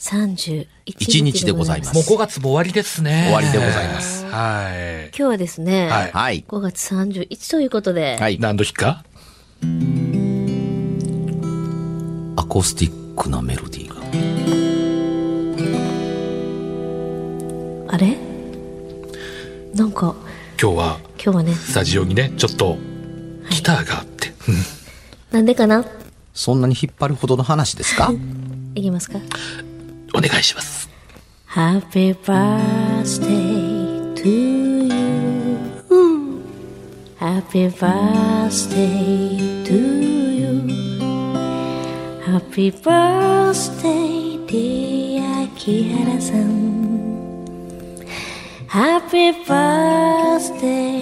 [0.00, 3.24] 31一日でございますもう5月も終わりですね。
[3.26, 4.24] 終わりでございます。
[4.24, 5.08] はい。
[5.08, 6.44] 今日はですね、はいはい。
[6.48, 8.38] 5月31ということで、はい。
[8.40, 9.04] 何の日か？
[12.36, 13.94] アコースティックなメロディー
[17.88, 17.94] が。
[17.94, 18.16] あれ？
[19.74, 20.14] なんか
[20.60, 22.78] 今日は今日はね、スタジオにね、ちょっと
[23.50, 24.32] ギターがあって。
[25.30, 25.84] なんでかな？
[26.32, 28.10] そんなに引っ張るほどの話ですか？
[28.74, 29.18] いきますか
[30.20, 30.90] お願いします。
[31.48, 34.90] Happy birthday to you.
[37.18, 40.60] Happy birthday to you.
[42.22, 46.36] Happy birthday, dear 木原さん。
[48.68, 51.00] Happy birthday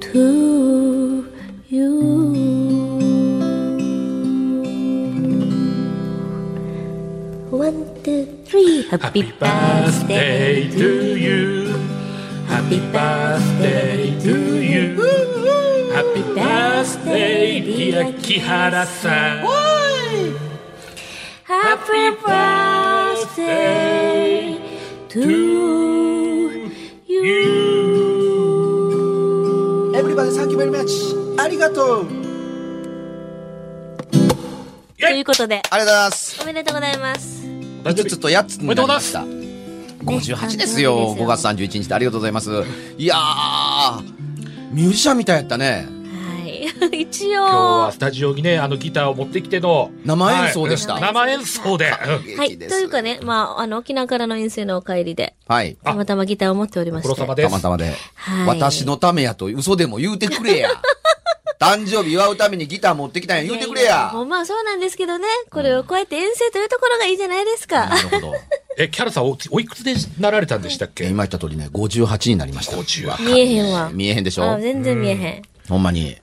[0.00, 1.24] to
[1.70, 2.25] you.
[8.56, 8.88] Three.
[8.88, 11.74] Happy birthday to you.
[12.48, 14.96] Happy birthday to you.
[15.92, 19.44] Happy birthday, dear 木原さん。
[21.44, 23.46] Happy birthday
[25.08, 25.20] to
[27.06, 27.26] you.
[29.94, 32.06] エブリバディサンキューベリーマッチありがとう
[34.98, 36.42] ということで、ありがとうございます。
[36.42, 37.45] おめでとうございます。
[37.90, 39.24] 5つと8つになりました。
[40.04, 41.14] 58ですよ。
[41.16, 42.50] 5月31日でありがとうございます。
[42.98, 44.02] いやー、
[44.72, 45.86] ミュージシャンみたいやったね。
[46.40, 46.66] はい。
[47.02, 51.86] 一今日は応、スタジオにね、あのギターを持ってきての生演奏でしたはい生演奏で。
[51.86, 52.58] うんはい。
[52.58, 55.76] というかね、まあ、あの、沖縄からの遠征のお帰りで、はい。
[55.82, 57.08] たまたまギターを持っておりまして。
[57.08, 57.48] ご苦労様です。
[57.48, 57.84] たまたまで。
[58.14, 60.70] はい私のためやと嘘でも言うてくれや。
[61.58, 64.08] 誕生日祝うためにギター持ってきたんや言うてくれや。
[64.10, 67.86] ほんまあそうなんですけどね、これをこうやって遠征というところがいいじゃないですか。
[67.86, 68.34] なるほど。
[68.78, 71.04] え、キャラさんおおいくつでなられたんでしたっけ？
[71.06, 72.76] 今言った通りね、58になりました。
[72.76, 73.90] 58見えへんわ。
[73.92, 74.44] 見えへんでしょ？
[74.52, 75.42] あ全然見えへん。
[75.68, 76.16] ほんまに。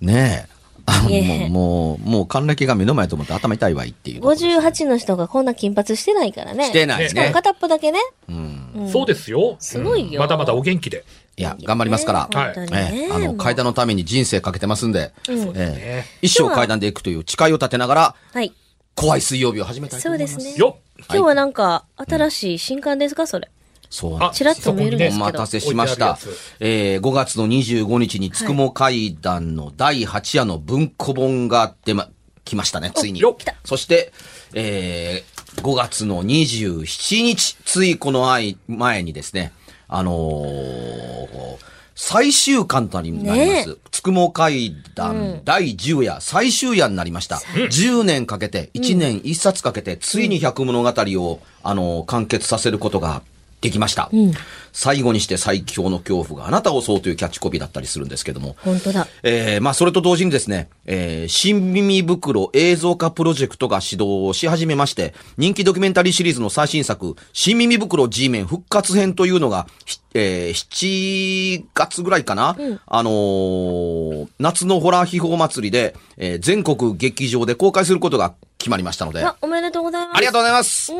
[0.00, 0.53] ねえ。
[0.86, 4.22] もう、もう、もう、還暦が目の前と思って頭痛いわいっていう。
[4.22, 6.66] 58の人がこんな金髪してないからね。
[6.66, 7.08] してないね。
[7.08, 7.98] しかも片っぽだけね。
[8.28, 8.88] うん。
[8.90, 9.56] そうですよ。
[9.58, 11.04] すごいようんまだまだお元気で。
[11.36, 12.28] いや、頑張りますから。
[12.32, 18.52] はいええ、あの、階段のために人生かけてますんで、うんええ一生階段で行くという誓いを立てながら、はい。
[18.94, 20.34] 怖い水曜日を始めたいと思います。
[20.34, 20.60] そうですね。
[20.60, 23.50] よっ今日はなんか、新しい新刊ですかそれ。
[23.94, 26.18] そうあちらっと見えるんですけどお待たせしました。
[26.58, 32.08] えー、5月の25日につくも会談の第8夜の文庫本が出ま、
[32.44, 33.54] 来ましたね、ついによっ来た。
[33.64, 34.12] そして、
[34.52, 39.52] えー、5月の27日、ついこの前前にですね、
[39.86, 43.78] あのー最終巻となります。
[43.92, 47.36] つくも会談第10夜、最終夜になりました。
[47.36, 53.22] 10年かけて、1年1冊かけて、ついに百物語を、あのー完結させることが
[53.64, 54.10] できました。
[54.74, 58.56] 最後にして最強の恐怖があなたを襲うというキャッチコピーだったりするんですけども。
[58.58, 59.08] 本当だ。
[59.22, 72.56] えー、まあ、それと同時にですね、えー、新耳袋映像化プロジェクトが始動し始めまして、人気ドキュメンタリーシリーズの最新作、新耳袋 G メン復活編というのが、ひえー、7月ぐらいかな、
[72.86, 78.34] あのー夏のホラー秘宝祭りで、えー全国劇場で公開することが
[78.64, 80.16] 決決まりましたので、あ、おめでとうございます。
[80.16, 80.90] ありがとうございます。
[80.90, 80.98] うん。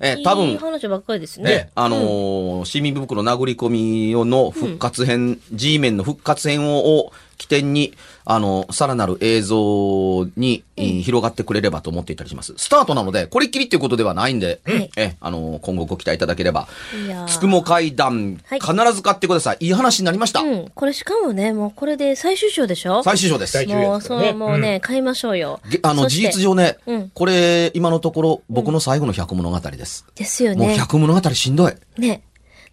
[0.00, 1.44] えー多分いい話ばっかりですね。
[1.44, 7.92] ね、あのー市民袋殴り込みの復活編、G メンの復活編をを起点に、
[8.24, 12.54] あの、さらなる映像に、えー広がってくれればと思っていたりします。
[12.56, 16.68] スタートなので、これっきりっていうことではないんで、はいえ、あのー今後ご期待いただければ。
[17.06, 19.56] いやーつくも階段、はい必ず買ってください。
[19.60, 20.40] いい話になりました。
[20.40, 20.70] うん。
[20.74, 23.02] これしかもね、もうこれで最終章でしょ？
[23.02, 23.66] 最終章です。
[23.66, 25.60] もう、そう、ねもうね、買いましょうよ。
[25.70, 30.04] げあの、事実上ね、うんこれ、今のところ、僕の最後の百物語です。
[30.04, 30.74] もうですよね。
[30.76, 31.72] 百物語しんどい。
[31.98, 32.22] ね。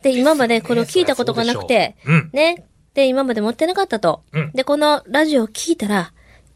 [0.01, 1.96] で、今までこれを聞いたことがなくて、
[2.31, 2.63] ね。
[3.00, 4.22] で、今まで持ってなかったと。
[4.34, 6.12] うんで、このラジオを聞いたら、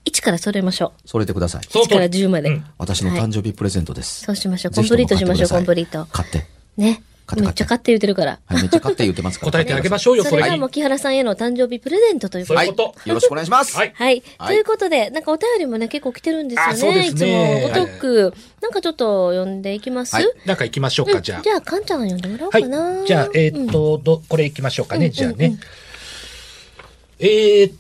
[0.06, 1.62] 1から揃えましょそれてください。
[1.62, 1.63] う。
[1.63, 2.50] 1からその通り10まで。
[2.50, 4.25] うん私の誕生日プレゼントです。
[4.25, 4.74] そうしましょう。
[4.74, 6.06] コンプリートしましょう、コンプリート。
[6.12, 6.45] 買って。
[6.75, 7.01] ね。
[7.25, 8.40] 買ってめっちゃ買って言ってるから。
[8.45, 9.51] はい、めっちゃ買って言ってますから。
[9.54, 10.31] 答えてあげましょうよ、そ。
[10.31, 12.66] それがもう木原さんへの誕生日プレゼントということで。
[12.66, 13.78] いうことよろしくお願いします。
[13.78, 14.24] はいはい。
[14.38, 17.12] はいということで、なんかお便りもね、結構来てるんですよあそうね。
[17.12, 17.81] ですねいつも。
[17.81, 18.34] ごとく。
[18.62, 21.42] なんかちょっと読んでいきます、はいなんか行きましょうか、うんじゃあ。
[21.42, 23.06] じゃあ、かんちゃん読んでもらおうはいかな。。
[23.06, 25.57] じゃあ、えーっと、ど、これ行きましょうかね、じゃあね。
[27.25, 27.73] えーっ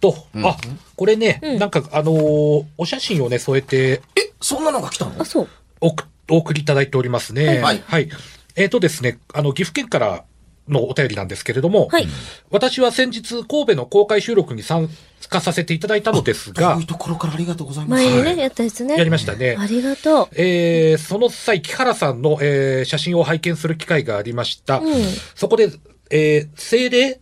[0.00, 0.56] と、あ、
[0.96, 5.14] これね、なんか、あのーお写真をね、添えて、え、そんなのが来たの？
[5.18, 5.48] あ、そう。
[5.80, 7.60] おくお送りいただいておりますね。
[7.60, 8.08] はいはい。
[8.56, 10.24] えーっとですね、あの、岐阜県から
[10.68, 12.06] のお便りなんですけれども、はい
[12.50, 14.88] 私は先日、神戸の公開収録に参
[15.28, 18.04] 加させていただいたのですが遠い、ところからありがとうございます。
[18.04, 18.96] 前にね、やったやつね。
[18.96, 20.28] やりましたねありがとう。
[20.36, 24.78] えーその際、木原さんの、えー写真を拝見する機会がありました。
[24.78, 24.92] うん
[25.34, 25.70] そこで、
[26.10, 27.20] えー精霊、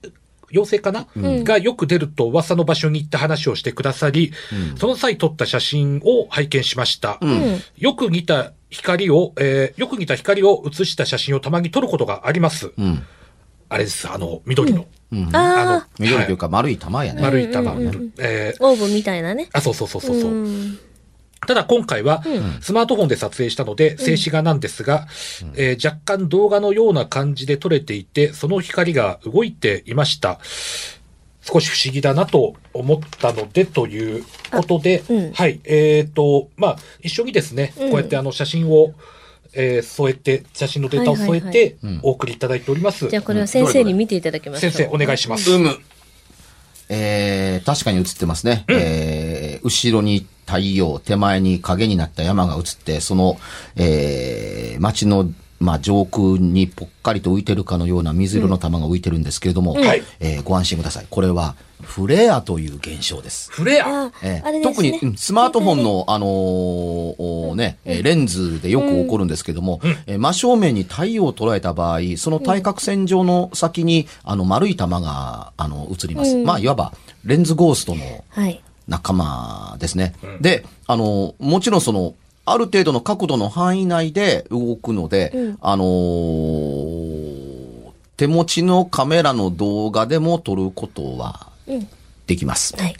[0.53, 4.33] 妖精かな、がよく出ると噂の場所に行って話をしてくださり、
[4.77, 7.19] その際撮った写真を拝見しました。
[7.21, 7.61] うん。
[7.77, 12.73] よく似た光を、えーよく似た光を写した写真をたまに撮ることがあります。
[12.77, 13.03] うん。
[13.69, 15.31] あれです、あの、緑の、うん。
[15.33, 17.23] あ緑というか丸い玉やね。
[17.23, 19.49] 丸い玉、オーブンみたいなね。
[19.53, 20.33] あ、そうそうそうそうそう。
[21.45, 22.23] んただ今回は、
[22.61, 25.07] スマートフォンで撮影したので、静止画なんですが、
[25.57, 30.39] えー若干動画のような感じで撮れていて、その光が動いていました。
[31.43, 35.33] 少し不思議だなと思ったので、ということで、あうん。
[35.33, 37.91] はい、えっ、と、まあ、一緒にですね、うん。
[37.91, 38.95] こうやってあの写真を、
[39.53, 43.09] えー添えて、写真のデータを添えて、お送りいただいております。
[43.09, 44.71] じゃあ、これは先生に見ていただきましょう。
[44.71, 45.51] 先生、お願いします。
[45.51, 45.77] うむ。
[46.89, 48.65] えー、確かに映ってますね。
[48.69, 53.39] えー、後ろに太陽、手前に影になった山が映って、その、
[53.77, 55.31] えー、街の、
[55.61, 61.07] まあ、上空にぽっかりと浮いてるかのような水色の玉が浮いてるんですけれども、はいえーご安心ください。
[61.09, 63.51] これは、フレアという現象です。
[63.53, 64.07] フレア。
[64.07, 76.35] あええあれですね特に、うんスマートフォンの、あのーおね、えーレンズでよく起こるんですけども、えー真正面に太陽を捉えた場合、その対角線上の先に、あの、丸い玉が、あの、映ります。
[76.37, 76.93] まあ、いわば、
[77.25, 78.61] レンズゴーストのはい。
[78.89, 80.15] 仲間ですね。
[80.41, 82.15] で、あの、もちろんその、
[82.45, 87.33] ある程度の角度の範囲内で動くので、うんあのー
[88.17, 91.89] 手持ちのカメラの動画でも撮ることはうん。
[92.27, 92.77] できます。
[92.77, 92.95] はい。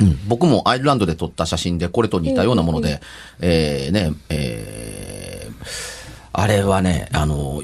[0.00, 3.00] うん、僕もアイルランドで撮った写真でこれと似たようなもので、
[3.40, 5.50] えーね、えー
[6.32, 7.62] あれはね、あの、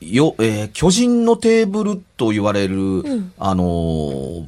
[0.00, 3.02] いよ、えー巨人のテーブルと言われる、
[3.38, 4.44] あのー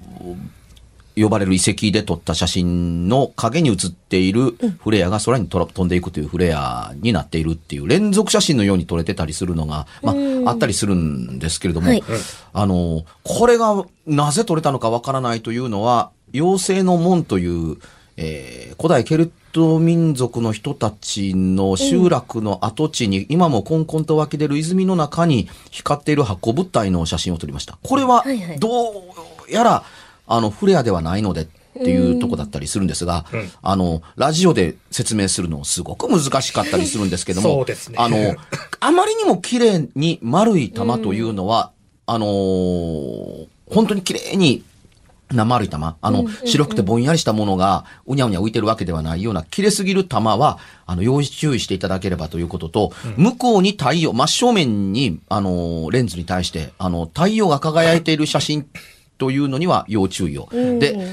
[1.17, 10.13] 呼ばれる遺跡で撮った写真の影に写っているフレアが空に飛んでいくというフレアになっているっていう連続写真のように撮れてたりするのが、ま
[10.47, 12.03] あ、あったりするんですけれども、はい。
[12.53, 17.77] あの、これがなぜ撮れたのかわからないというのは、妖精の門という、
[18.17, 27.79] えー古代ケルト民族の人たちの集落の跡地に、今もコンコンと湧き出る泉の中に光っている箱物体の写真を撮りました。
[27.83, 29.03] これははいはい、どう
[29.49, 29.85] やら、
[30.35, 33.25] あの、フレアではないので、っていうとこだったりするんですが、
[33.63, 37.49] あの、ラジオで説明するのすごく難しかったりするんですけども、
[37.91, 37.97] ね。
[37.99, 38.37] あの、
[38.81, 41.73] あまりにも綺麗に丸い玉というのは、
[42.07, 44.63] あのー本当に綺麗に
[45.31, 58.67] な丸い玉、あの、白くてぼんやりしたものがうにゃうにゃ浮いてるわけではないような、綺麗すぎる玉は、あの、要注意していただければということと、向こうに太陽、真正面に、あのーレンズに対して、あの、太陽が輝いている写真
[59.23, 60.49] というのには要注意を。
[60.51, 61.07] で、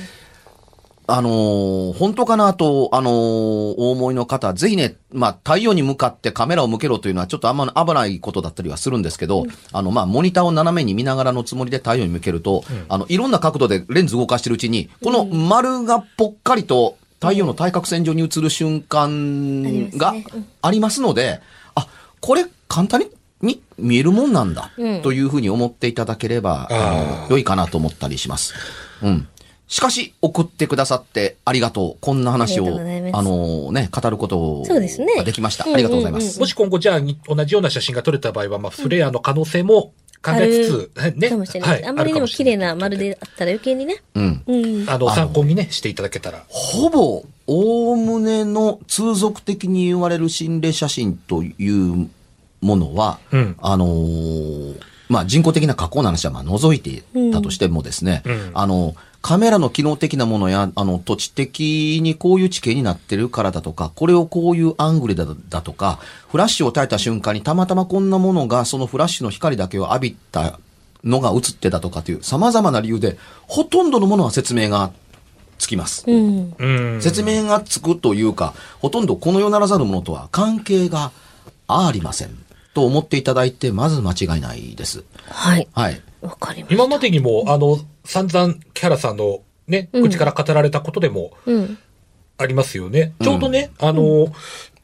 [1.05, 20.33] あのー本当かなと、あのーお思いの方、ぜひね、まあ、太陽に向かってカメラを向けろというのはちょっとあんま危ないことだったりはするんですけど、あの、まあ、モニターを斜めに見ながらのつもりで太陽に向けると、あの、いろんな角度でレンズ動かしてるうちに、この丸がぽっかりと太陽の対角線上に映る瞬間がありますね。
[20.33, 20.45] うん。
[20.63, 21.41] ありますので、
[21.75, 21.87] あ、
[22.21, 23.07] これ簡単に
[23.41, 28.53] に見えるもんなんだ、うんというふうに思っていただければ、あの良いかなと思ったりします。
[29.01, 29.27] うん。
[29.69, 31.98] しかし、送ってくださってありがとう。
[32.01, 32.65] こんな話を、
[33.13, 35.65] あのね、語ることそうですねができました。
[35.65, 36.39] ありがとうございます。
[36.39, 39.93] もし今後じゃあに同じような写真が撮れた場合は、まあ、フレアの可能性も
[40.24, 41.29] 考えつつ、ね。
[41.29, 41.86] かもしれない。
[41.86, 44.01] あんまりでも綺麗な丸であったら余計にね。
[44.15, 44.43] うん。
[44.48, 44.89] うん。
[44.89, 46.43] あの、参考にね、していただけたら。
[46.48, 52.10] ほぼ、おおむねの通俗的に言われる心霊写真という
[52.61, 65.99] ものは、うんあのーまあ、人工的な加工の話はまあ除いてたとしてもですね、うんあの、カメラの機能的なものや、あの、土地的にこういう地形になってるからだとか、これをこういうアングルだだとか、
[66.29, 70.59] フラッシュを焚いた瞬間にたまたまこんなものがそのフラッシュの光だけを浴びた
[71.03, 74.91] のが映ってたとかという様々な理由で、ほとんどのものは説明が
[75.57, 76.05] つきます。
[76.07, 76.53] うん。
[76.57, 77.01] うん。
[77.01, 81.11] 説明がつくというか、ほとんどこの世ならざるものとは関係が
[81.67, 82.37] ありません。
[82.79, 85.03] と思っていただいて、まず間違いないです。
[85.25, 85.67] はい。
[85.74, 86.01] はい。
[86.21, 86.75] わかりました。
[86.75, 91.77] 今までにも、あの、散々、キャラさんのね、うん口から語られたことでもうん。
[92.38, 93.12] ありますよね。
[93.21, 94.33] ちょうどね、あの、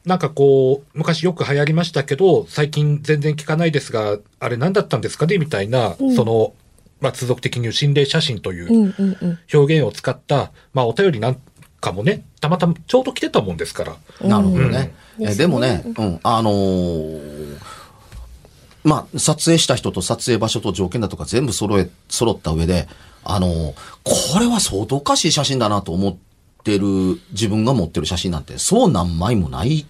[0.04, 5.38] なんかこう、昔よく流行りましたけど、最近全然聞かないですが、あれ何だったんですかね？
[5.38, 6.52] みたいな、その、
[7.00, 9.38] まあ、通俗的に心霊写真といううんうんうん。
[9.54, 11.40] 表現を使った、まあ、お便りなん
[11.80, 13.96] かもね、たまたまちょうど来てたもんですから。
[14.28, 14.92] なるほどね。
[15.00, 17.35] うんえでもね、うん、あのー
[18.86, 22.86] まあ、撮影した人と撮影場所と条件だとか全部揃え、揃った上で、
[23.24, 23.74] あの
[24.04, 26.16] これは相当おかしい写真だなと思っ
[26.62, 26.86] てる
[27.32, 29.86] 自分が持ってる写真なんて、そう何枚もない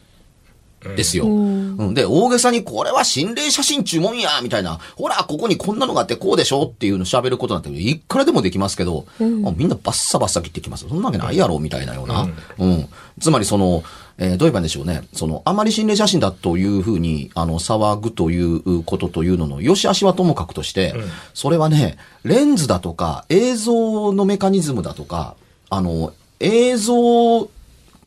[0.80, 1.26] ですよ。
[1.26, 9.22] うん、で、大げさにこれは心霊写真注文やみたいな、ほら、ここにこんなのがあってこうでしょっていうの喋ることなんていくらでもできますけど、あ
[9.56, 10.86] みんなバッサバッサ切ってきます。
[10.88, 12.28] そんなわけないやろみたいなような。
[12.58, 12.88] うん。
[13.20, 13.82] つまりその、
[14.18, 15.02] えーどう言えばいいんでしょうね。
[15.12, 20.94] その、あまり心霊写真だというふうに、あの、騒ぐということというのの、良し悪しはともかくとして、
[21.34, 25.36] それはね、レンズだとか、映像のメカニズムだとか、
[25.68, 27.48] あの、映像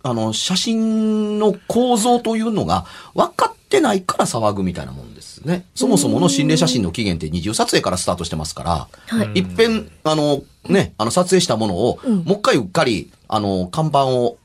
[0.02, 5.66] あの、写真の構造というのが分かってないから騒ぐみたいなもんですね。
[5.76, 8.88] そもそもの心霊写真の起源って二重撮影からスタートしてますから、
[9.18, 9.40] はい。
[9.40, 14.38] 一遍、あの、ね、あの、撮影したものを、もう一回うっかり、あの、看板を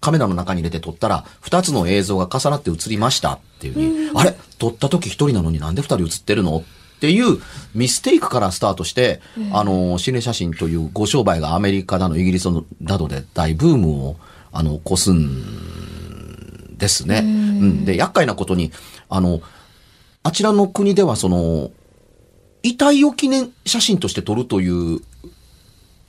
[0.00, 4.36] カメラの中に入れて撮ったら、二つの映像が重なって映りましたっていうふうに、あれ？
[4.58, 6.58] 撮った時一人なのになんで二人映ってるの？
[6.58, 7.40] っていう
[7.76, 9.20] ミステイクからスタートして、
[9.52, 14.16] あの、心霊写真というご商売がアメリカだの、イギリスのなどで大ブームを、
[14.52, 17.22] あの、起こすんですね。
[17.24, 17.84] うん。
[17.84, 18.72] で、厄介なことに、
[19.08, 19.40] あの、
[20.22, 21.70] あちらの国ではその、
[22.62, 25.00] 遺体を記念写真として撮るという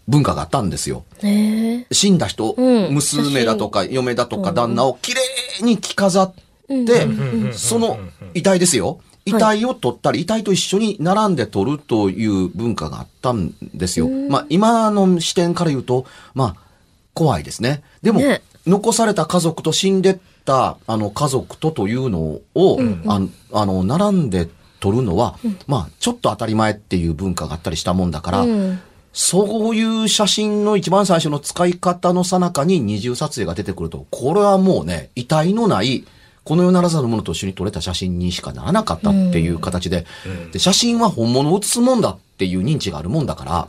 [0.07, 1.03] 文化があったんですよ。
[1.21, 2.93] ね死んだ人、うん。
[2.93, 5.21] 娘だとか嫁だとか旦那をきれ
[5.61, 6.33] いに着飾っ
[6.67, 7.99] て、その
[8.33, 8.99] 遺体ですよ。
[9.25, 14.09] 遺体を取ったり、遺体と一緒に並んで取るという文化があったんですよ。
[14.09, 16.68] まあ今の視点から言うと、まあ
[17.13, 17.83] 怖いですね。
[18.01, 18.41] でも、ね。
[18.67, 24.47] 残された家族と死んでったあの家族とというのを、あのあの、並んで
[24.79, 25.37] 取るのは、
[25.67, 28.79] まあちょっと当たり前っていう文化があったりしたもんだから、うん。
[29.11, 36.05] そういう写真の一番最初の使い方の最中に二重撮影が出てくると、これはもうね、遺体のない、
[36.43, 40.05] この世ならざるものと一緒に撮れた写真にしかならなかったっていう形で、
[40.51, 43.67] で写真は本物を写すもんだっていう認知があるもんだから、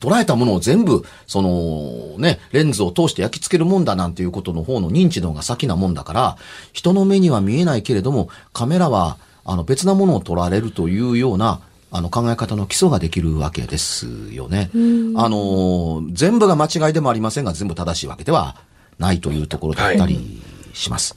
[0.00, 6.36] 捉えたものを全部、そのね、レンズを通して焼き付けるもんだなんていうことの方の認知の方が先なもんだから、
[6.72, 11.60] 人の目には見えないけれども、カメラは、あの別なものを撮られるというような、
[11.92, 14.70] あの考え方の基礎ができるわけですよね。
[15.16, 18.56] あの、全部が間違いでもありませんが、全部正しいわけでは
[18.98, 20.42] ないというところだったり
[20.74, 21.16] します。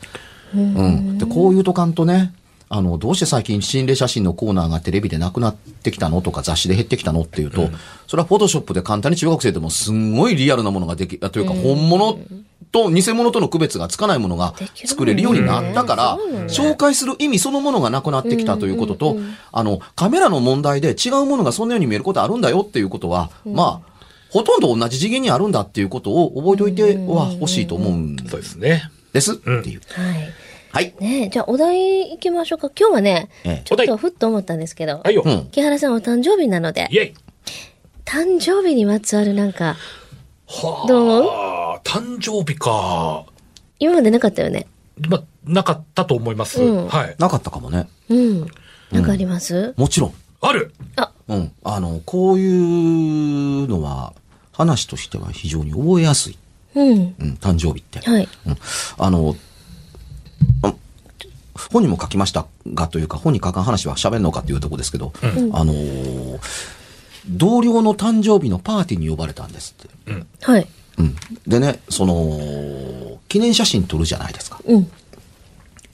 [0.56, 1.18] うん。
[1.18, 2.34] で、こういうとかんとね、
[2.72, 7.70] あの、どうして最近心霊写真のコーナーがテレビでなくなってきたのとか雑誌で減ってきたのっていうと、
[8.08, 12.20] それはフォトショップで簡単に中学生でもすんごいリアルなものができ、あというか本物
[12.72, 14.54] と偽物との区別がつかないものが
[14.86, 19.18] 作れるようになったから、紹介する意味そのものがなくなってきたということと、
[19.52, 23.90] あの、カメラの問題で違うものがそんなように見えることあるんだよっていうことは、まあ、
[24.30, 28.84] ほとんど同じ次元にあるんだっていうことを覚えておいては欲しいと思うんそうですね。
[29.12, 29.82] ですっていう。
[29.90, 30.30] はい。
[30.72, 30.94] はい。
[31.00, 32.70] ねえ、じゃあお題行きましょうか。
[32.80, 35.24] 今日はね、ええちょっとふっと思ったんですけど、はいよ。
[35.26, 37.14] うん木原さんお誕生日なのでイ、ェイ。
[38.06, 39.76] 誕生日にまつわるなんか、
[40.48, 40.88] はあ。
[40.88, 41.30] どう思う？
[41.84, 43.26] 誕生日か。
[43.80, 44.68] 今までなかったよね。
[45.08, 46.62] ま、なかったと思います。
[46.62, 47.16] うんはい。
[47.18, 47.88] なかったかもね。
[48.10, 48.48] うん。
[48.92, 50.14] なんかあります、もちろん。
[50.42, 51.52] あるあ、うん。
[51.64, 52.48] あの、こうい
[53.64, 54.14] うのは、
[54.52, 56.38] 話としては非常に覚えやすい。
[56.76, 57.16] うん。
[57.20, 58.00] うん、誕生日って。
[58.00, 58.28] はい。
[58.46, 58.58] うん。
[58.98, 59.49] あの、あ
[61.72, 65.14] 本にも書きましたがというか、本に書かん話は喋るのかというところですけど、
[65.54, 66.40] あのー
[67.30, 70.26] 同僚の誕生日のパーティーに呼ばれたんですって。
[70.42, 70.68] はい。
[70.98, 71.16] うん。
[71.48, 74.60] でね、その、記念写真撮るじゃないですか。
[74.66, 74.92] うん。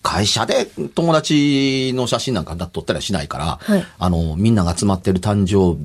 [0.01, 5.77] 会社で友達の写真なんか撮ったりはしないから、はいあの、みんなが集まってる誕生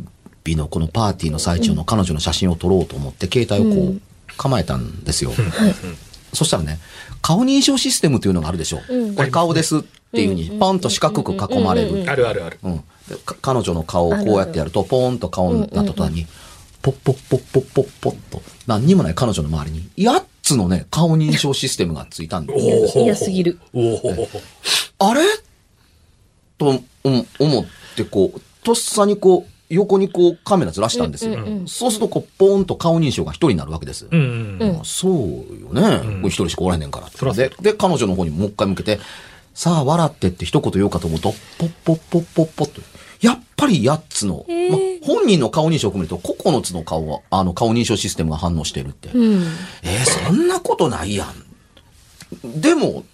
[0.44, 4.00] 日のこのパーティーの最中の彼女の写真を撮ろうと思って携帯をこう
[4.36, 5.30] 構えたんですよ。
[5.30, 5.74] はい。
[6.34, 6.78] そしたらね、
[7.22, 8.80] 顔認証システムというのがあるでしょ。
[8.88, 9.80] うんこれ顔ですっ
[10.12, 12.10] ていうふうにポンと四角く囲まれる。
[12.10, 12.58] あるあるある。
[13.42, 16.26] 彼女の顔をこうやってやると、ポーンと顔になった途端に、
[16.82, 23.58] ポッポッポッポッポッポッと、何にもない彼女の周りに、8つのね、顔認証システムがついたんで、嫌嫌すぎる。
[24.98, 25.22] あれ？
[26.56, 31.34] とうん思って、こう、とっさにこう、横にこうカメラずらしたんですよ。
[31.34, 34.06] うんうんうんそうすると、こう、ポーンと顔認証が一人になるわけです。
[34.10, 34.72] うんうん。
[34.74, 35.98] まあそうよね。
[36.20, 37.08] これ一人しかおらへんねんから。
[37.08, 38.98] そらそうで、で、彼女の方にもう一回向けて、
[39.54, 42.80] さあ、笑ってって一言言おうかと思うと、ポッポッポッポッポッと。
[43.20, 49.10] やっぱり8つの、へーまあ、本人の顔認証を含めると9つの顔は、あの、顔認証システムが反応してるって。
[49.12, 49.42] うん。
[49.82, 52.60] えーそんなことないやん。
[52.60, 53.04] でも、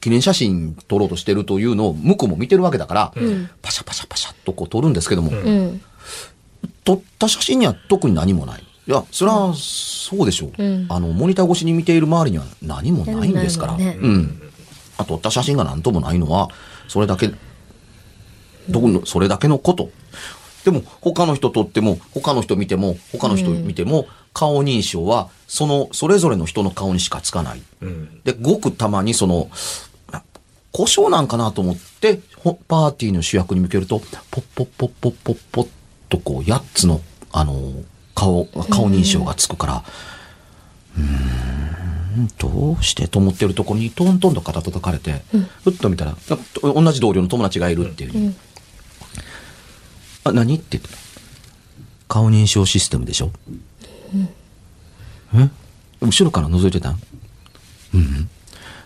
[0.00, 5.80] 記念写真撮ろうとしてるというのを向こうも見てるわけだから、んパシャパシャパシャっとこう撮るんですけども、うん。
[6.84, 8.62] 撮った写真には特に何もない。
[8.86, 10.62] いや、それはそうでしょう。
[10.62, 13.72] うんあの、モニター越しに見ている周りには何もないんですから。
[13.72, 14.42] 何もないもうん。
[14.98, 16.50] あ撮った写真が何ともないのは、
[16.88, 17.32] それだけ、
[18.68, 19.90] どこの、それだけのこと。
[20.64, 27.62] でも、他の人撮っても、他の人見ても、他の人見ても、顔認証は、その、それぞれの人の顔にしかつかない。
[27.82, 28.20] うん。
[28.24, 29.50] で、ごくたまにその、
[30.12, 30.22] あ
[30.72, 35.68] 故障なんかなと思って、ほパーティーの主役に向けると、ポッポッポッポッポッポッ
[36.16, 37.00] とこう、8つの、
[37.32, 37.72] あの、
[38.14, 39.84] 顔、顔認証がつくから、
[40.96, 45.22] うーん、どうしてと思ってるところにトントンと肩叩かれて、
[45.64, 46.16] ふっと見たら、
[46.62, 48.34] 同じ同僚の友達がいるっていうふうに、
[50.24, 50.96] あ、何って言ってた。
[52.06, 53.32] 顔認証システムでしょ、
[55.34, 55.50] え？
[56.00, 56.98] 後ろから覗いてたん？
[57.94, 58.28] うん。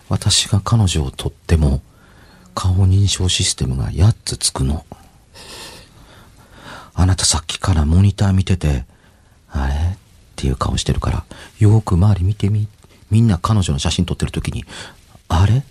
[0.07, 1.81] 私が彼女をとっても、
[2.55, 4.85] 顔認証システムが8つつくの。
[7.01, 8.83] あなたさっきからモニター見てて、
[9.49, 9.73] あれ？
[9.73, 9.97] っ
[10.35, 11.23] ていう顔してるから、
[11.57, 12.67] よーく周り見てみ。
[13.09, 14.65] みんな彼女の写真撮ってる時に、
[15.29, 15.59] あれ？
[15.59, 15.63] っ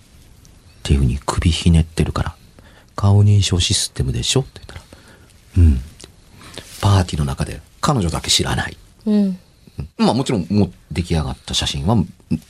[0.81, 2.35] ていう風に首ひねってるから、
[2.95, 4.39] 顔認証システムでしょ？
[4.39, 4.81] って言ったら、
[5.57, 5.81] うん。
[6.81, 8.75] パーティーの中で彼女だけ知らない。
[9.05, 9.39] うん。
[9.97, 11.95] まあもちろんもう出来上がった写真は、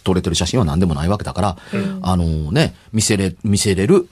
[0.06, 1.58] 撮れてる写真は何でもないわけだから、
[2.02, 4.08] あのね、見せれ、見せれる、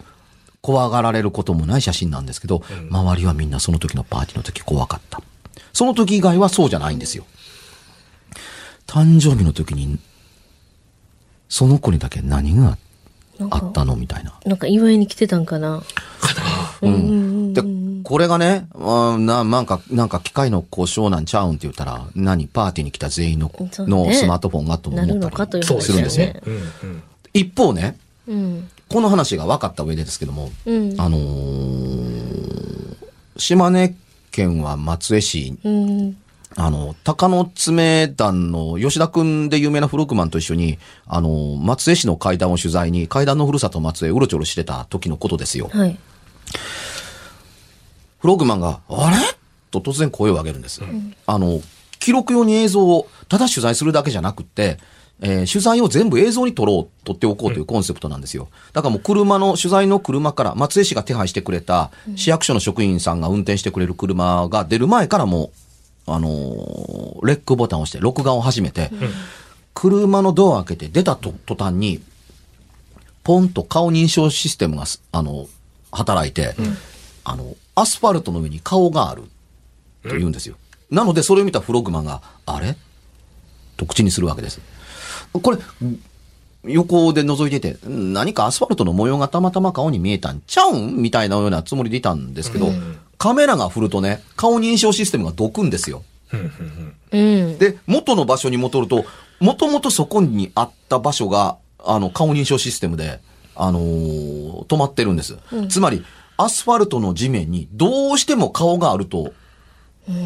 [0.61, 5.21] 怖がられることもない写真なんですけど、周りはみんなその時のパーティーの時怖かった。
[5.73, 7.25] その時以外はそうじゃないんですよ。
[8.87, 9.99] 誕生日の時に、
[11.49, 12.77] その子にだけ何が
[13.49, 13.95] あったの？
[13.95, 14.33] みたいな。
[14.45, 15.83] なんか祝いに来てたんかな？
[16.81, 17.53] うん。
[17.53, 17.61] で、
[18.03, 22.47] これがね、あななんか、なんか機械の故障なんちゃうんって言ったら、何？
[22.47, 25.05] パーティーに来た全員の,、のスマートフォンがと思っ
[25.47, 26.27] たりするんですよ。
[26.27, 26.41] ね。
[26.45, 27.03] うんうん。
[27.33, 28.69] 一方ね、うん。
[28.89, 30.95] この話が分かった上でですけども、うん。
[30.99, 32.37] あのー
[33.39, 33.95] 島根
[34.31, 36.17] 県は松江市、うん。
[36.55, 45.69] あの、鷹の爪団の吉田くんで有名なフロックマンと一緒に、あの、松江市の階段を取材に、階段のふるさと松江うろちょろしてた時のことですよ。
[45.71, 45.99] はい。
[48.17, 49.17] フロッグマンが、あれ？
[49.69, 50.81] と突然声を上げるんです。
[51.27, 51.61] あの、
[51.99, 54.79] 記録用に映像を、ただ取材するだけじゃなくって、
[55.21, 58.49] えー取材を全部映像に撮ろう、撮っておこうというコンセプトなんですよ。
[58.73, 65.51] だからもう車の、取材の車から、松江市が手配してくれた、市役所の職員さんが運転してくれる車が出る前からも
[66.07, 68.91] う、あのーレックボタンを押して、録画を始めて、
[69.73, 71.99] 車のドアを開けて出たと途端に、
[73.23, 75.47] ポンと顔認証システムがす、あの、
[75.91, 76.55] 働いて、
[77.23, 79.23] あの、アスファルトの上に顔がある
[80.03, 80.55] と言うんですよ。
[80.91, 82.77] なので、それを見たフロッグマンが、あれ？
[83.75, 84.61] と口にするわけです。
[85.39, 85.57] これ、
[86.65, 92.69] 横で覗いてて、何かアスファルトの模様がたまたま顔に見えたんちゃうんみたいなようなつもりでいたんですけど、
[93.17, 96.03] カメラが振るとね、顔認証システムがどくんですよ。
[97.11, 97.57] うん。
[97.57, 99.05] で、元の場所に戻ると、
[99.39, 103.19] もともとそこにあった場所が、あの、顔認証システムで、
[103.55, 105.37] あのー止まってるんです。
[105.69, 106.03] つまり、
[106.35, 109.31] アスファルトの地面にどうしても顔があると、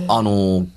[0.08, 0.68] あのー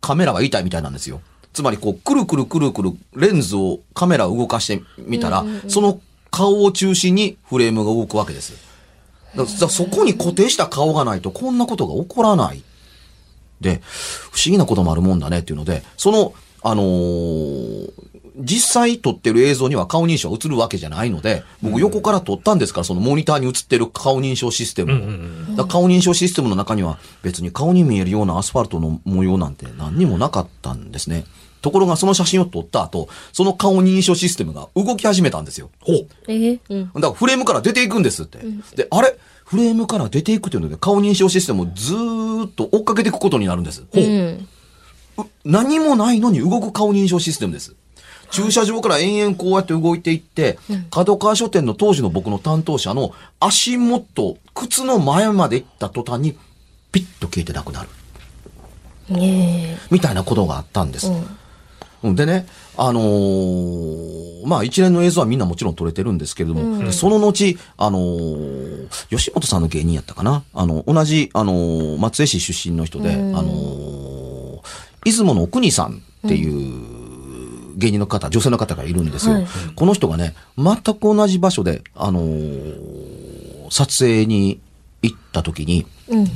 [0.00, 1.20] カメラは痛いみたいなんですよ。
[1.56, 8.52] つまり、こう、くるくるくるくるレンズを、カメラを動かしてみたら、その顔を中心にフレームが動くわけです。
[9.34, 12.62] だだからそこに固定した顔がないと、こんなことが起こらない。
[13.62, 13.80] で、
[14.32, 17.90] 不思議なこともあるもんだねっていうので、その、あのー
[18.38, 25.56] 実際撮ってる映像には顔認証が映るわけじゃないので、僕横から撮ったんですから、そのモニターに映ってる顔認証システムを。
[25.56, 31.24] だ顔認証システムの中には別に顔に見えるようなアスファルトの模様なんて何にもなかったんですね。
[31.66, 35.70] ところがその写真を撮った後、その顔認証システムが動き始めたんですよ。
[35.80, 36.06] ほう。
[36.28, 36.84] えーうん。
[36.94, 38.38] だからフレームから出ていくんですって。
[38.76, 39.18] で、あれ？
[39.44, 43.84] フレームから出ていくというので顔認証システムをずーっと追っかけていくことになるんです。
[43.92, 44.48] うん。
[45.18, 47.74] う何もないのに動く顔認証システムです。
[48.30, 50.58] 駐車場から延々こうやって動いていって、
[50.90, 56.36] 角川書店の当時の僕の担当者の足元、靴の前まで行った途端に、
[56.92, 57.88] ピッと消えてなくなる。
[59.08, 61.08] ねみたいなことがあったんです。
[61.08, 61.26] うん
[62.14, 70.44] でね、あのーまあ一連の映像はみんなもちろん撮れてるんですけれども、でその後、あのー吉本さんの芸人やったかな？
[70.54, 74.60] あの、同じ、あのー松江市出身の人で、あのー
[75.04, 79.34] 出雲の国さんっていう芸人の方、女性の方がいるんですよ。
[79.34, 84.60] はいこの人がね、全く同じ場所で、あのー撮影に
[85.02, 86.28] 行った時に、うん。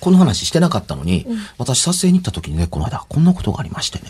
[0.00, 1.26] この話してなかったのに、
[1.56, 4.04] 私撮影に行った時にね、この間こんなことがありましてね。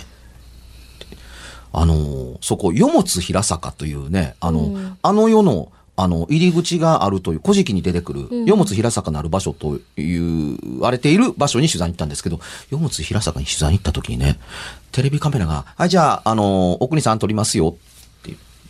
[1.75, 14.39] あのーそこ、よもつ平坂というね、あの、あの世の、あの、入り口があるという、古事記に出てくる、よもつ平坂のある場所という、言われている場所に取材に行ったんですけど、よもつ平坂に取材に行った時にね、
[14.93, 17.77] テレビカメラが、はい、じゃあ、あのー奥にさん撮りますよ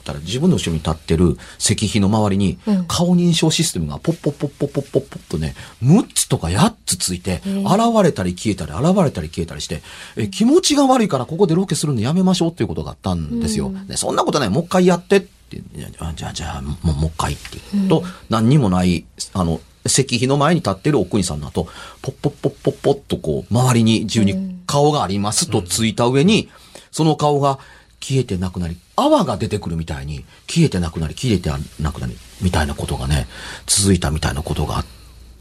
[0.04, 9.82] ったら、自分の後ろに立ってる石碑の周りに、顔認証システムがポッポッポッポッポッポッポッとね、6つとか8つついて、現れたり消えたり、現れたり消えたりして、
[10.16, 13.72] え気持ちが悪いからここでロケするのやめましょうっていうことがあったんですよ。
[13.88, 21.68] でそんなことない、もう一回やってって、じゃあ、じゃあ、もうもう一回って言うと、何にもない、あの、石碑の前に立ってる奥国さんの後、
[22.02, 26.48] ポッポッポッポッポッとこう、周りに中に顔がありますとついた上に、
[26.90, 27.58] その顔が
[28.04, 33.26] 消えてなくなり、泡が出てくるみたいに、消えてなくなり、消えてなくなり、みたいなことがね、
[33.66, 34.84] 続いたみたいなことがあ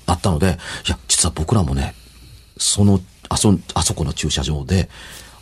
[0.05, 1.93] あったので、いや、実は僕らもね、
[2.57, 4.89] その、あそ、あそこの駐車場で、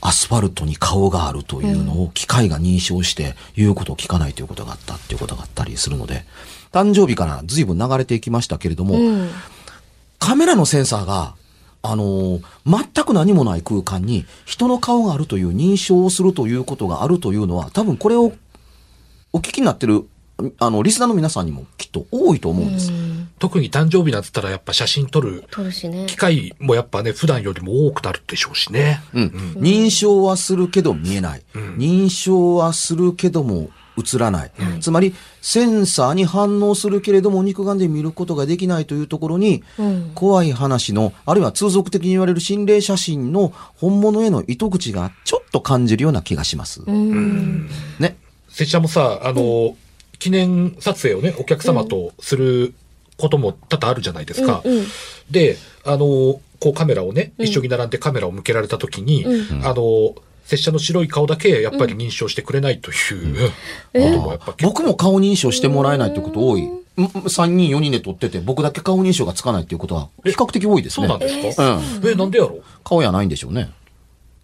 [0.02, 6.26] アスファルトに顔があるというのを機械が認証して言うことを聞かないということがあったっていうことがあったりするので、
[6.72, 9.30] 誕生日から随分流れていきましたけれども、うん。
[10.18, 11.36] カメラのセンサーが、
[11.84, 18.34] あのー全く何もない空間に人の顔があるという認証をするということがあるというのは、多分これを
[19.34, 20.06] お聞きになってる、
[20.60, 22.92] あの、リスナーの皆さんにもきっと多いと思うんです。
[23.40, 25.44] 特に誕生日なんつったらやっぱ写真撮る
[26.06, 26.16] 機。
[26.16, 29.02] 会もやっぱね、普段よりも多くなるでしょうしね。
[29.14, 29.28] うん。
[29.58, 31.42] 認証はするけど見えない。
[31.78, 34.52] 認証はするけども映らない。
[34.80, 40.12] つまり、センサーに反応するけれども肉眼で見ることができないというところに、うん。
[40.16, 46.82] 怖い話の、あるいは通俗的に言われる心霊写真の本物への糸口がちょっと感じるような気がします。
[46.86, 47.70] うん。
[48.00, 48.18] ね。
[48.50, 49.76] 拙者もさ、あの、
[50.20, 52.74] 記念撮影をね、お客様とする
[53.18, 54.62] ことも多々あるじゃないですか。
[54.64, 54.86] うんうん
[55.32, 59.26] で、あの、こうカメラをね、一緒に並んでカメラを向けられた時に、
[59.64, 60.14] あの、
[60.58, 63.50] 拙者の白い顔だけやっぱり認証してくれないという
[63.94, 66.70] こともやっぱ結構僕も顔認証してもらえないっていうこと多い。
[66.98, 71.08] 3人4人で撮ってて、僕だけ顔認証がつかないっていうことは比較的多いですね。
[71.08, 72.08] そうなんですか、うん。
[72.08, 73.72] え、なんでやろ顔やないんでしょうね。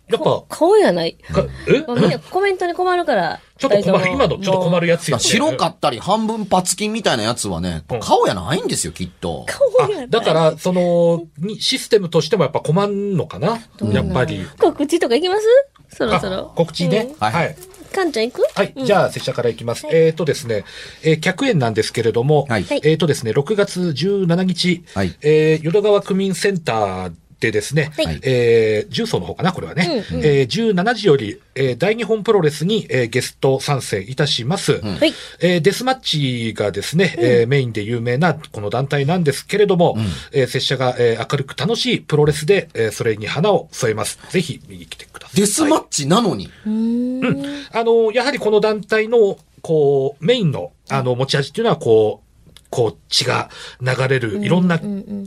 [0.07, 1.15] やっぱ、顔やない。
[1.15, 1.83] かえ？
[1.85, 3.41] まあみんなコメントに困るから。
[3.57, 5.23] ちょっと困る、今のちょっと困るやつや、ね。
[5.23, 9.45] 白かったり半分パツキンみたいなやつはね、うん顔やないんですよ、きっと。
[9.49, 13.59] 顔やないあ、だから、その、にシステムとしてもやっぱ困んのかな？
[13.91, 14.45] やっぱり。
[14.57, 15.43] 告知とかいきます？
[15.89, 16.54] そろそあろ。
[16.56, 17.10] 告知ね。
[17.19, 17.56] はいはい。
[17.93, 18.41] かんちゃん行く？
[18.54, 18.73] はい。
[18.86, 19.88] じゃあ、拙者からいきます。
[19.89, 20.65] えっ、とですね、
[21.04, 34.82] えー客演なんですけれども、はいえっ、とですね、6月17日、はいえー淀川区民センターでですね、はいえー重曹の方かな、これはね、えー17時より、えー大日本プロレスに、えーゲスト参戦いたします。
[34.82, 35.13] はい。
[35.39, 39.97] えーデスマッチがですね、えーメインで有名なこの団体なんですけれども、
[40.32, 44.17] えー拙者が、えー明るく楽しいプロレスで、えーそれに花を添えます。
[44.32, 45.39] ぜひ見に来てください。
[45.39, 46.50] デスマッチなのに。
[46.65, 47.45] うーん。
[47.71, 52.26] あの、やはりこの団体の、こう、メインの、あの、持ち味っていうのは、こう、
[52.69, 53.49] こう、血が
[53.82, 54.80] 流れる、いろんな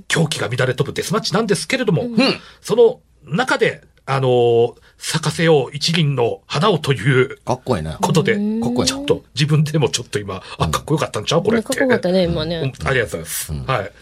[0.08, 2.04] 狂気が乱れ飛ぶデスマッチなんですけれども、
[2.60, 7.96] その中で、あの、咲かせよう一輪の花をというかっこいいね。
[8.00, 11.42] ことで、かっこいいちょっと自分でもちょっと今、あ、かっこよかったんちゃう？
[11.44, 11.68] これって。
[11.68, 12.56] かっこよかったね、今うんね。
[12.58, 13.52] ありがとうございます。
[13.52, 13.92] はい。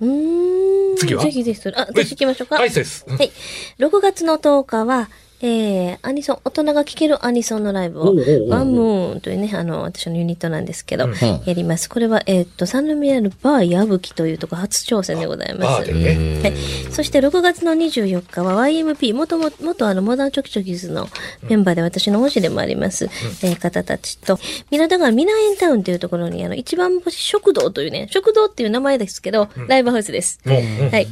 [0.00, 0.96] うーん。
[0.96, 1.22] 次は？
[1.22, 1.76] ぜひぜひそれ。
[1.78, 2.56] あ、私行きましょうか。
[2.56, 3.06] はい、そうです。
[3.08, 3.32] うんはい。
[3.78, 5.08] 6月の10日は、
[5.44, 8.14] ええー、アニソン、大人が聴けるアニソンのライブを、
[8.48, 11.06] ワンムーンというね、あの、私のユニットなんですけど、
[11.44, 11.90] やります。
[11.90, 15.92] これは、えーっと、三宮のバー矢吹というところ初挑戦でございます。
[15.92, 16.40] ね。
[16.42, 16.54] はい。
[16.90, 21.08] そして6月の24日は YMP、元も、元あの、モダンチョキチョキズの
[21.42, 23.04] メンバーで私の恩師でもあります、
[23.42, 24.38] えー方たちと、
[24.70, 30.40] みなだからミナエンタウンというところに、あの、一番星食堂というね、食堂っていう名前ですけど、ライブハウスです。
[30.44, 30.54] は
[30.98, 31.06] い。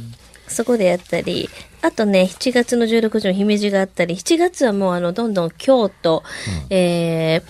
[0.53, 1.49] そこでやったり、
[1.81, 6.23] あとね、7月の16日の姫路があったり、7月はもうあの、どんどん京都、
[6.69, 7.43] えー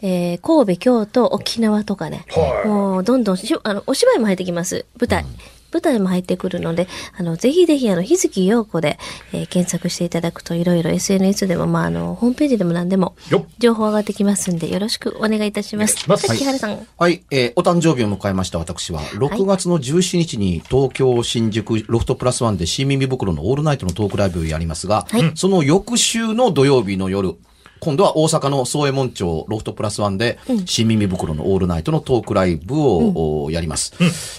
[0.00, 2.24] えー神戸、京都、沖縄とかね、
[2.64, 5.24] もうどんどんしあのお芝居も入ってきます、舞台。
[5.72, 8.98] 舞台も入ってくるので、あの、ぜひぜひ、あの、日月陽子で、
[9.32, 13.16] えー検索していただくと、いろいろ SNS でも、まあ、あの、ホームページでも何でも
[13.58, 16.08] 情報上がってきますんで、よろしくお願いいたします。
[16.08, 16.86] ま木原さん。
[16.96, 25.32] はい、えーお誕生日を迎えました私は、6月の17日に東京新宿ロフトプラスワンで新耳袋のオールナイトのトークライブをやりますが、はい。
[25.34, 27.36] その翌週の土曜日の夜、
[27.80, 33.94] 今度は大阪の総右衛門町ロフトプラスワンで、新耳袋のオールナイトのトークライブを、おやります。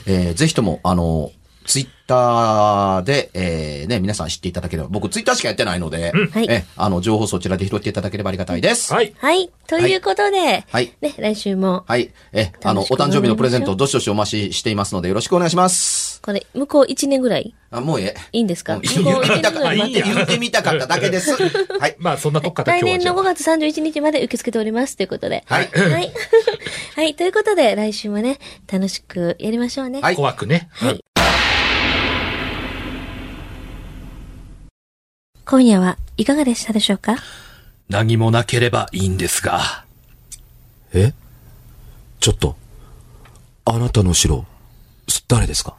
[0.06, 1.32] えーぜひとも、あの、
[1.66, 8.92] ツイッターで、えーね、皆さん知っていただければ、僕ツイッターしかやってないので、はいえ、あの、情報そちらで拾っていただければありがたいです。
[8.92, 9.14] はい。
[9.18, 9.52] はい。
[9.68, 12.12] ということで、はいね、来週も、はい。
[12.34, 16.09] え、あの、お誕生日のプレゼント、どしどしお待ちしていますので、よろしくお願いします。
[16.22, 17.56] これ、向こう1年ぐらい？
[17.72, 18.16] あ、もうええ。
[18.34, 18.76] いいんですか？
[18.76, 19.60] うん向こう1言ってみたかった。
[19.60, 21.32] 年ぐらい待って言ってみたかっただけです。
[21.80, 21.96] はい。
[22.00, 24.98] まあ、そんなとこから来年の今日はじゃあ5月31日まで受け付けております。
[24.98, 25.44] ということで。
[25.48, 26.12] はいはい。
[26.96, 27.16] はい。
[27.16, 28.38] ということで、来週もね、
[28.72, 30.02] 楽しくやりましょうね。
[30.02, 30.70] はい怖くね。
[30.72, 31.00] はい
[35.46, 37.16] 今夜はいかがでしたでしょうか？
[37.90, 39.84] 何もなければいいんですが。
[40.94, 41.12] え？
[42.20, 42.56] ちょっと、
[43.66, 44.46] あなたの城、
[45.28, 45.79] 誰ですか？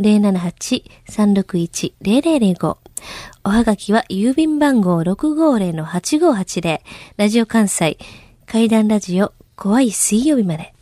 [0.00, 2.76] 078-361-0005。
[3.44, 6.80] おはがきは郵便番号650-8580、
[7.16, 7.98] ラジオ関西、
[8.46, 10.74] 階段ラジオ、怖い水曜日まで。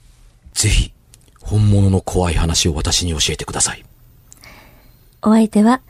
[0.54, 0.92] ぜひ、
[1.40, 3.84] 本物の怖い話を私に教えてください。
[5.22, 5.82] お相手は、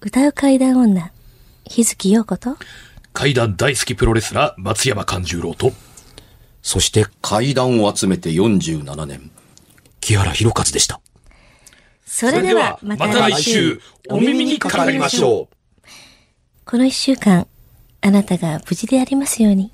[0.00, 1.12] 歌う階段女、
[1.64, 2.56] 日月陽子と、
[3.12, 5.72] 怪談大好きプロレスラー、松山勘十郎と、
[6.62, 9.30] そして、階段を集めて47年。
[10.00, 11.00] 木原博一でした。
[12.18, 15.86] それではまた来週、お耳にかかりましょう。
[16.64, 17.46] この一週間、
[18.00, 19.70] あなたが無事でありますように。